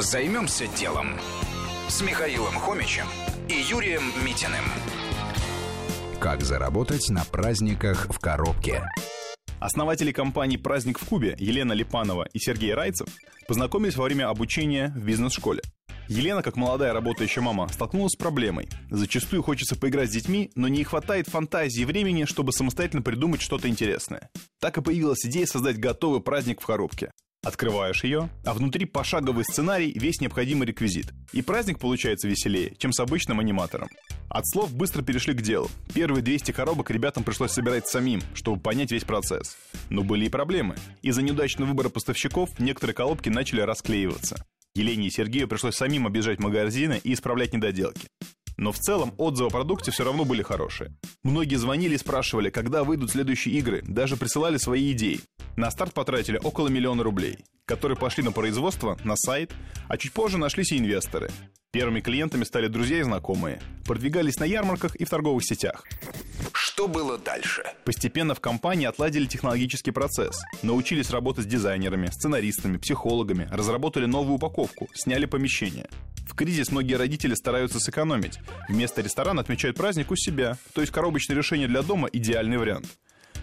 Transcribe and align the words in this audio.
Займемся 0.00 0.66
делом 0.66 1.08
с 1.86 2.00
Михаилом 2.00 2.54
Хомичем 2.54 3.04
и 3.50 3.52
Юрием 3.52 4.02
Митиным. 4.24 4.64
Как 6.18 6.40
заработать 6.40 7.10
на 7.10 7.22
праздниках 7.26 8.06
в 8.08 8.18
коробке? 8.18 8.82
Основатели 9.58 10.10
компании 10.10 10.56
«Праздник 10.56 10.98
в 10.98 11.04
Кубе» 11.04 11.36
Елена 11.38 11.74
Липанова 11.74 12.26
и 12.32 12.38
Сергей 12.38 12.72
Райцев 12.72 13.08
познакомились 13.46 13.96
во 13.96 14.04
время 14.04 14.30
обучения 14.30 14.88
в 14.96 15.04
бизнес-школе. 15.04 15.60
Елена, 16.08 16.42
как 16.42 16.56
молодая 16.56 16.94
работающая 16.94 17.42
мама, 17.42 17.68
столкнулась 17.68 18.14
с 18.14 18.16
проблемой. 18.16 18.70
Зачастую 18.90 19.42
хочется 19.42 19.76
поиграть 19.76 20.08
с 20.08 20.14
детьми, 20.14 20.50
но 20.54 20.68
не 20.68 20.82
хватает 20.82 21.28
фантазии 21.28 21.82
и 21.82 21.84
времени, 21.84 22.24
чтобы 22.24 22.54
самостоятельно 22.54 23.02
придумать 23.02 23.42
что-то 23.42 23.68
интересное. 23.68 24.30
Так 24.60 24.78
и 24.78 24.82
появилась 24.82 25.26
идея 25.26 25.44
создать 25.44 25.76
готовый 25.76 26.22
праздник 26.22 26.62
в 26.62 26.66
коробке. 26.66 27.10
Открываешь 27.42 28.04
ее, 28.04 28.28
а 28.44 28.52
внутри 28.52 28.84
пошаговый 28.84 29.44
сценарий, 29.44 29.92
весь 29.98 30.20
необходимый 30.20 30.66
реквизит. 30.66 31.14
И 31.32 31.40
праздник 31.40 31.78
получается 31.78 32.28
веселее, 32.28 32.74
чем 32.76 32.92
с 32.92 33.00
обычным 33.00 33.40
аниматором. 33.40 33.88
От 34.28 34.46
слов 34.46 34.74
быстро 34.74 35.02
перешли 35.02 35.32
к 35.32 35.40
делу. 35.40 35.70
Первые 35.94 36.22
200 36.22 36.52
коробок 36.52 36.90
ребятам 36.90 37.24
пришлось 37.24 37.52
собирать 37.52 37.88
самим, 37.88 38.20
чтобы 38.34 38.60
понять 38.60 38.92
весь 38.92 39.04
процесс. 39.04 39.56
Но 39.88 40.02
были 40.02 40.26
и 40.26 40.28
проблемы. 40.28 40.76
Из-за 41.00 41.22
неудачного 41.22 41.70
выбора 41.70 41.88
поставщиков 41.88 42.50
некоторые 42.58 42.94
коробки 42.94 43.30
начали 43.30 43.62
расклеиваться. 43.62 44.44
Елене 44.74 45.08
и 45.08 45.10
Сергею 45.10 45.48
пришлось 45.48 45.76
самим 45.76 46.06
объезжать 46.06 46.40
магазины 46.40 47.00
и 47.02 47.14
исправлять 47.14 47.54
недоделки. 47.54 48.06
Но 48.60 48.72
в 48.72 48.78
целом 48.78 49.14
отзывы 49.16 49.48
о 49.48 49.50
продукте 49.50 49.90
все 49.90 50.04
равно 50.04 50.26
были 50.26 50.42
хорошие. 50.42 50.94
Многие 51.22 51.56
звонили 51.56 51.94
и 51.94 51.98
спрашивали, 51.98 52.50
когда 52.50 52.84
выйдут 52.84 53.10
следующие 53.10 53.54
игры, 53.54 53.82
даже 53.86 54.18
присылали 54.18 54.58
свои 54.58 54.92
идеи. 54.92 55.20
На 55.56 55.70
старт 55.70 55.94
потратили 55.94 56.38
около 56.44 56.68
миллиона 56.68 57.02
рублей, 57.02 57.38
которые 57.64 57.96
пошли 57.96 58.22
на 58.22 58.32
производство, 58.32 58.98
на 59.02 59.16
сайт, 59.16 59.50
а 59.88 59.96
чуть 59.96 60.12
позже 60.12 60.36
нашлись 60.36 60.72
и 60.72 60.78
инвесторы. 60.78 61.30
Первыми 61.72 62.00
клиентами 62.00 62.44
стали 62.44 62.66
друзья 62.66 62.98
и 62.98 63.02
знакомые. 63.02 63.62
Продвигались 63.86 64.38
на 64.38 64.44
ярмарках 64.44 64.94
и 64.96 65.06
в 65.06 65.08
торговых 65.08 65.42
сетях. 65.42 65.86
Что 66.52 66.86
было 66.86 67.16
дальше? 67.16 67.62
Постепенно 67.84 68.34
в 68.34 68.40
компании 68.40 68.86
отладили 68.86 69.24
технологический 69.24 69.90
процесс. 69.90 70.38
Научились 70.62 71.10
работать 71.10 71.44
с 71.44 71.48
дизайнерами, 71.48 72.06
сценаристами, 72.06 72.76
психологами, 72.76 73.48
разработали 73.50 74.06
новую 74.06 74.34
упаковку, 74.34 74.88
сняли 74.92 75.24
помещение. 75.24 75.88
В 76.30 76.34
кризис 76.36 76.70
многие 76.70 76.94
родители 76.94 77.34
стараются 77.34 77.80
сэкономить. 77.80 78.38
Вместо 78.68 79.02
ресторана 79.02 79.40
отмечают 79.40 79.76
праздник 79.76 80.12
у 80.12 80.16
себя, 80.16 80.56
то 80.72 80.80
есть 80.80 80.92
коробочное 80.92 81.36
решение 81.36 81.66
для 81.66 81.82
дома– 81.82 82.08
идеальный 82.12 82.56
вариант. 82.56 82.86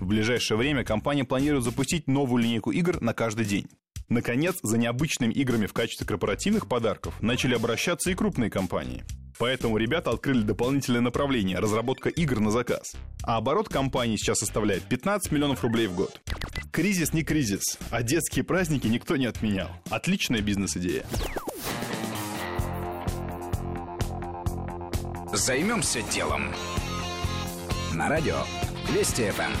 В 0.00 0.06
ближайшее 0.06 0.56
время 0.56 0.82
компания 0.82 1.24
планирует 1.24 1.62
запустить 1.62 2.08
новую 2.08 2.42
линейку 2.42 2.70
игр 2.70 2.98
на 3.02 3.12
каждый 3.12 3.44
день. 3.44 3.66
Наконец, 4.08 4.56
за 4.62 4.78
необычными 4.78 5.34
играми 5.34 5.66
в 5.66 5.74
качестве 5.74 6.06
корпоративных 6.06 6.68
подарков 6.68 7.14
начали 7.20 7.54
обращаться 7.54 8.10
и 8.10 8.14
крупные 8.14 8.50
компании. 8.50 9.04
Поэтому 9.38 9.76
ребята 9.76 10.10
открыли 10.10 10.40
дополнительное 10.40 11.02
направление– 11.02 11.58
разработка 11.60 12.08
игр 12.08 12.40
на 12.40 12.50
заказ. 12.50 12.94
А 13.22 13.36
оборот 13.36 13.68
компании 13.68 14.16
сейчас 14.16 14.38
составляет 14.38 14.84
15 14.84 15.30
миллионов 15.32 15.62
рублей 15.62 15.86
в 15.86 15.94
год. 15.94 16.18
Кризис 16.72 17.12
не 17.12 17.24
кризис, 17.24 17.78
а 17.90 18.02
детские 18.02 18.42
праздники 18.42 18.86
никто 18.86 19.18
не 19.18 19.26
отменял. 19.26 19.68
Отличная 19.90 20.40
бизнес-идея. 20.40 21.04
Займемся 25.32 26.02
делом. 26.02 26.52
На 27.94 28.08
радио 28.08 28.34
Вести 28.92 29.30
ФМ. 29.30 29.52